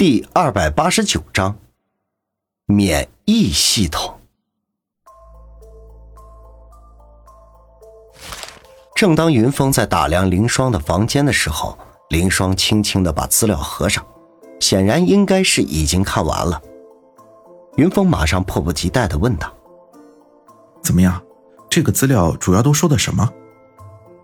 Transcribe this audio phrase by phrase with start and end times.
[0.00, 1.58] 第二百八十九章，
[2.64, 4.18] 免疫系统。
[8.94, 11.76] 正当云峰在打量林霜的房间的时候，
[12.08, 14.02] 林霜轻轻的把资料合上，
[14.58, 16.62] 显然应该是已经看完了。
[17.76, 19.52] 云峰马上迫不及待的问道
[20.82, 21.22] ：“怎么样？
[21.68, 23.30] 这个资料主要都说的什么？”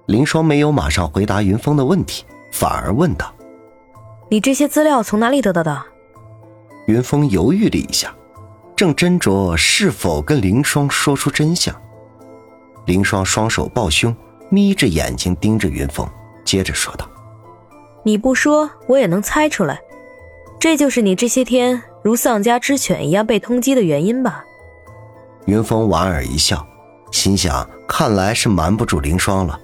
[0.09, 3.31] 林霜没有马上回答云峰的问题，反而问道。
[4.29, 5.83] 你这些资料从哪里得到的？
[6.87, 8.13] 云峰犹豫了一下，
[8.75, 11.75] 正斟酌是否跟林霜说出真相。
[12.87, 14.15] 林霜双手抱胸，
[14.49, 16.09] 眯着眼睛盯着云峰，
[16.45, 17.09] 接着说道
[18.03, 19.81] ：“你不说，我也能猜出来，
[20.59, 24.45] 这就是你这些天如丧家之犬一样被通缉的原因吧？”
[25.47, 26.67] 云峰莞尔一笑，
[27.13, 29.59] 心想：看来是瞒不住林霜了，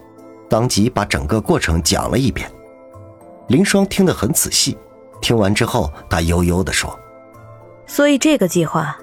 [0.48, 2.48] 当即把整个过程讲了一遍。
[3.48, 4.76] 林霜听得很仔细，
[5.20, 6.98] 听完之后，她悠悠地说
[7.86, 8.96] ：“所以这个计划，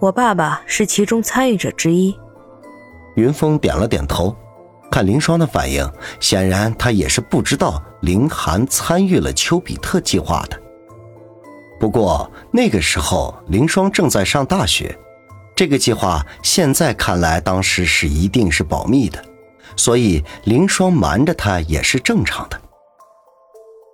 [0.00, 2.18] 我爸爸是其中参与者之一。”
[3.16, 4.36] 云峰点了点头，
[4.90, 5.88] 看林霜的反应，
[6.20, 10.60] 显然他也是不知道林寒参与了丘比特计划的。
[11.78, 14.98] 不过那个时候林霜正在上大学，
[15.54, 19.22] 这个计划现在看来，当时是一定是保密的，
[19.76, 22.60] 所以林霜瞒着他也是正常的。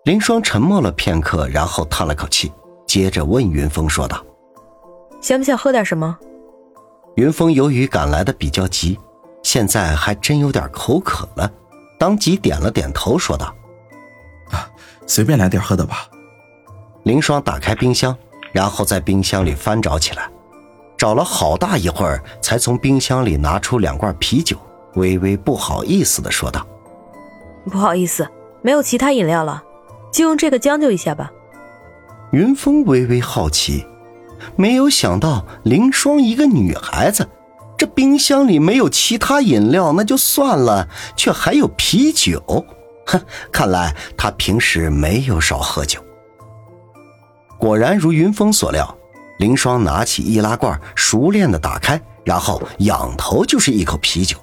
[0.05, 2.53] 林霜沉默了片刻，然后叹了口气，
[2.89, 4.21] 接着问云峰说道
[5.23, 6.19] ：“想不想喝点什么？”
[7.15, 8.99] 云峰由于赶来的比较急，
[9.45, 11.49] 现在还真有点口渴了，
[12.01, 13.55] 当即点了点头，说道
[14.51, 14.67] ：“啊，
[15.07, 16.09] 随便来点喝的吧。”
[17.05, 18.17] 林霜打开冰箱，
[18.51, 20.29] 然后在冰箱里翻找起来，
[20.99, 24.57] 找了好大一会儿，才从冰箱里拿出两罐啤酒，
[24.95, 26.67] 微微不好意思的说道
[27.71, 28.29] ：“不好意思，
[28.63, 29.63] 没有其他饮料了。”
[30.13, 31.33] 就用这个将就一下吧。
[32.33, 33.85] 云峰微微好奇，
[34.57, 37.29] 没有想到林霜一个女孩子，
[37.77, 42.65] 这冰箱里没有其他饮料那就算了，却还有啤酒。
[43.07, 43.21] 哼，
[43.51, 46.01] 看来她平时没有少喝酒。
[47.59, 48.97] 果然如云峰所料，
[49.39, 54.37] 林霜拿起易拉罐，熟练的打开，然后仰头就是一口啤酒，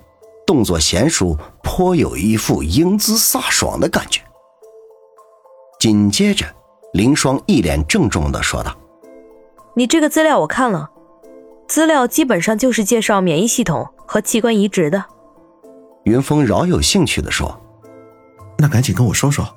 [0.45, 4.21] 动作娴熟，颇有一副英姿飒爽的感觉。
[5.79, 6.45] 紧接着，
[6.91, 8.75] 林霜一脸郑重的说道
[9.73, 10.89] ：“你这个资料我看了，
[11.69, 15.05] 资料基本上就是介绍免疫系统和器官移植的。”
[16.03, 17.57] 云峰饶有兴趣的说
[18.59, 19.47] ：“那赶紧跟我说说。”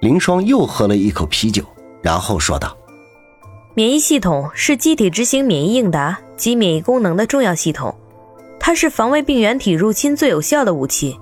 [0.00, 1.64] 林霜又喝了一口啤酒，
[2.02, 2.76] 然后说道
[3.72, 7.96] ：“免疫系统是机体执行免疫应答及免疫功能的重要系统，
[8.60, 11.18] 它是防卫病原体入侵最有效的武器，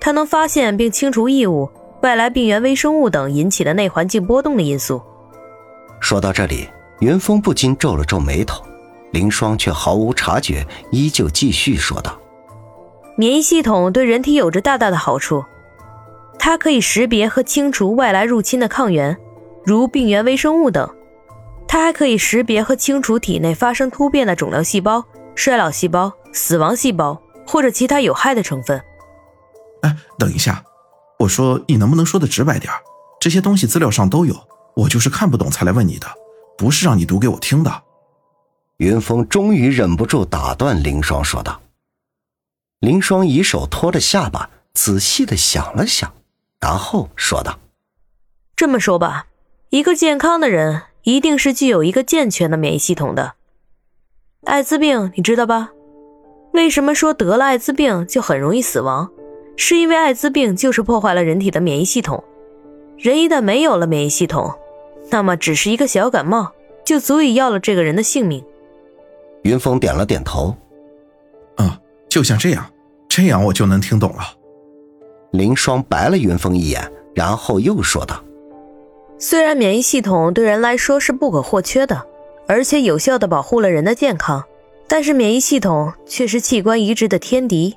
[0.00, 1.70] 它能发现并清除异物。”
[2.06, 5.02] 外来病原微生物等引起的内环境波动的因素。
[5.98, 6.68] 说到这里，
[7.00, 8.64] 云峰不禁皱了皱眉头，
[9.10, 12.16] 林霜却毫无察觉，依旧继续说道
[13.18, 15.44] ：“免疫系统对人体有着大大的好处，
[16.38, 19.18] 它可以识别和清除外来入侵的抗原，
[19.64, 20.86] 如病原微生物等；
[21.66, 28.80] 它还可以识别和清除体内发生突变的肿瘤细胞、衰老细胞、死亡细胞或者其他有害的成分。”
[29.82, 30.62] 哎，等一下。
[31.18, 32.72] 我说你能不能说的直白点
[33.20, 34.36] 这些东西资料上都有，
[34.74, 36.06] 我就是看不懂才来问你的，
[36.58, 37.82] 不是让你读给我听的。
[38.76, 41.60] 云峰终于忍不住打断林霜说道。
[42.80, 46.12] 林霜以手托着下巴，仔细的想了想，
[46.60, 47.58] 然后说道
[48.54, 49.26] ：“这么说吧，
[49.70, 53.36] 一个健康的人一定是具有一个健全的免疫系统的。
[54.44, 55.70] 艾滋病你知道吧？
[56.52, 59.10] 为什么说得了艾滋病就很容易死亡？”
[59.56, 62.22] 是因为艾滋病就是破坏了人体的免疫系统，
[62.98, 64.52] 人一旦没有了免疫系统，
[65.10, 66.52] 那么只是一个小感冒
[66.84, 68.44] 就足以要了这个人的性命。
[69.42, 70.54] 云峰点了点头，
[71.56, 72.70] 啊，就像这样，
[73.08, 74.22] 这样我就能听懂了。
[75.32, 78.22] 林霜白了云峰一眼，然后又说道
[79.18, 82.06] ：“虽然免疫系统对人来说是不可或缺的，
[82.46, 84.44] 而且有效的保护了人的健康，
[84.86, 87.76] 但是免疫系统却是器官移植的天敌。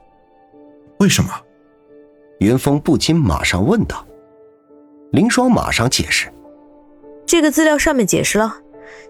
[1.00, 1.30] 为什么？”
[2.40, 4.06] 云峰不禁马上问道
[5.12, 6.32] ：“林霜马上解释，
[7.26, 8.58] 这个资料上面解释了，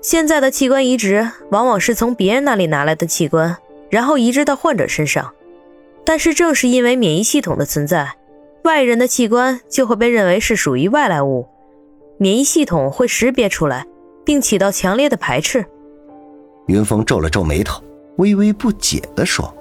[0.01, 3.55] 现在的器官移植往往是从别人那里拿来的器官，
[3.91, 5.31] 然后移植到患者身上。
[6.03, 8.15] 但是正是因为免疫系统的存在，
[8.63, 11.47] 外人的器官就会被认为是属于外来物，
[12.17, 13.85] 免疫系统会识别出来，
[14.25, 15.63] 并起到强烈的排斥。”
[16.65, 17.83] 云峰皱了皱眉头，
[18.17, 19.53] 微微不解地说。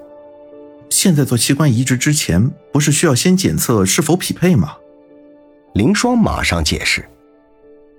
[0.91, 4.77] 现在做器官移植之前，不是需要先检测是否匹配吗？
[5.75, 7.05] 林霜马上解释：“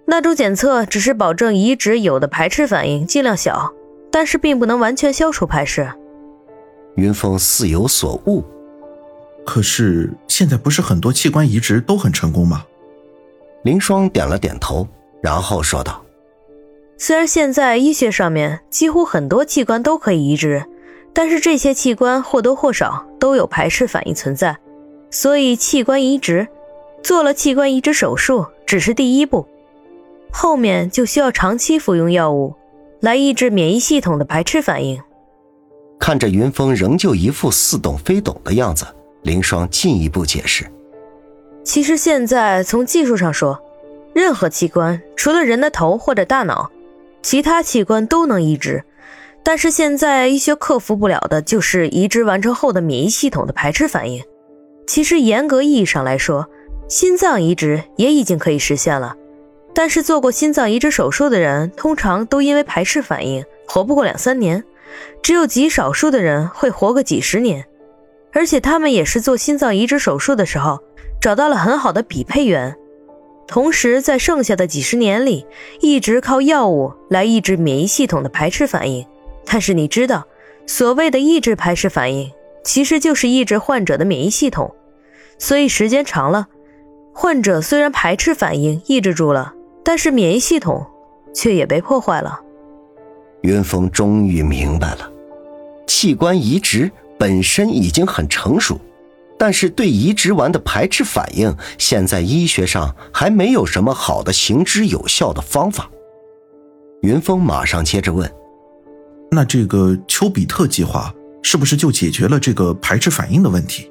[0.06, 3.72] 那种检测只是保证移植有的排斥反应尽量小，
[4.12, 5.90] 但是并不能完全消除排斥。
[6.96, 8.44] 云峰似有所悟。
[9.46, 12.66] 可是现在不是很多器官移植都很成功吗？
[13.64, 14.88] 林双点了点头，
[15.22, 16.04] 然后说道
[16.98, 20.66] ：“虽然现在医学上面几乎很多器官都可以移植，
[21.14, 24.58] 但是这些器官或多或少都有排斥反应存在，
[25.12, 26.48] 所以器官移植
[27.04, 29.48] 做了器官移植手术只是第一步，
[30.32, 32.56] 后面就需要长期服用药物
[33.02, 35.02] 来抑制免疫系统的排斥反应。”
[36.00, 38.86] 看着云峰仍旧一副似懂非懂的样子，
[39.24, 40.66] 林双进一步解释
[41.66, 43.62] ：“其实现在从技术上说，
[44.14, 46.72] 任何器官除了人的头或者大脑，
[47.22, 48.84] 其他器官都能移植。
[49.50, 54.24] 但是现在医学克服不了的就是移植完成后的免疫系统的排斥反应。
[54.86, 56.48] 其实严格意义上来说，
[56.88, 59.16] 心脏移植也已经可以实现了，
[59.74, 64.64] 但是做过心脏移植手术的人通常都因为排斥反应活不过两三年。”
[65.24, 67.66] 只有极少数的人会活个几十年，
[68.32, 70.78] 而且他们也是做心脏移植手术的时候
[71.20, 72.76] 找到了很好的匹配源，
[73.48, 75.48] 同时在剩下的几十年里
[75.82, 79.04] 一直靠药物来抑制免疫系统的排斥反应。
[79.46, 80.28] 但是你知道，
[80.68, 82.32] 所谓的抑制排斥反应，
[82.64, 84.76] 其实就是抑制患者的免疫系统。
[85.38, 86.48] 所以时间长了，
[87.14, 89.54] 患者虽然排斥反应抑制住了，
[89.84, 90.86] 但是免疫系统
[91.34, 92.40] 却也被破坏了。
[93.42, 95.12] 云峰终于明白了，
[95.88, 98.78] 器官移植本身已经很成熟，
[99.38, 105.90] 但是对移植完的排斥反应，现在医学上还没有什么好的行之有效的方法。
[107.02, 108.30] 云峰马上接着问
[109.32, 113.90] ：“那这个丘比特计划是不是就解决了这个排斥反应的问题？”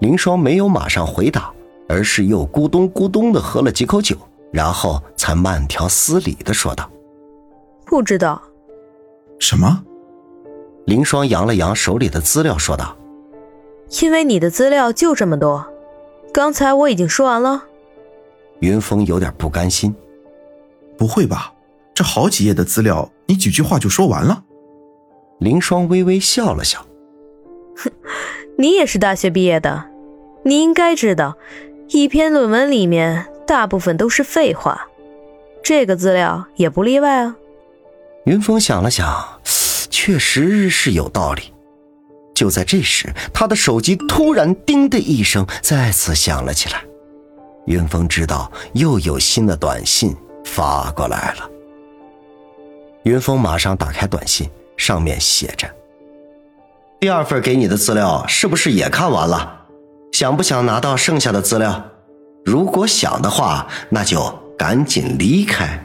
[0.00, 1.52] 林双没有马上回答，
[1.88, 4.16] 而是又咕咚咕咚的喝了几口酒，
[4.52, 6.90] 然后才慢条斯理的说道。
[7.84, 8.42] 不知道，
[9.38, 9.82] 什么？
[10.84, 12.96] 林双扬了扬手里的资料，说道
[14.02, 15.66] ：“因为你的资料就这么多，
[16.32, 17.64] 刚才我已经说完了。”
[18.60, 19.94] 云峰有点不甘心
[20.96, 21.52] ：“不会吧？
[21.96, 24.44] 这好几页的资料，你几句话就说完了？”
[25.40, 26.84] 林双微微笑了笑
[27.74, 27.90] ：“哼，
[28.58, 29.86] 你也是大学毕业的，
[30.44, 31.38] 你应该知道，
[31.88, 34.88] 一篇论文里面大部分都是废话，
[35.64, 37.34] 这个资料也不例外啊。”
[38.26, 39.40] 云峰想了想，
[39.88, 41.54] 确实是有道理。
[42.34, 46.84] 就在这时，他的手机突然“叮”的一声再次响了起来。
[47.64, 50.14] 云峰知道又有新的短信
[50.44, 51.50] 发过来了。
[53.06, 55.70] 云峰马上打开短信，上面写着
[56.98, 59.60] ：“第二份给你的资料是不是也看完了？
[60.10, 61.84] 想不想拿到剩下的资料？
[62.44, 65.80] 如果想的话，那就赶紧离开。”